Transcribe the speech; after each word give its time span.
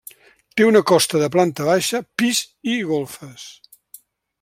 Té 0.59 0.65
una 0.69 0.81
costa 0.91 1.21
de 1.25 1.29
planta 1.37 1.69
baixa, 1.69 2.03
pis 2.23 2.43
i 2.75 2.83
golfes. 2.93 3.49